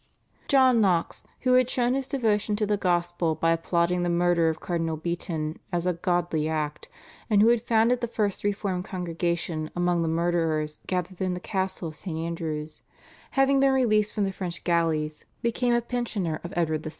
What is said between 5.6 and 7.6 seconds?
as a "godly act," and who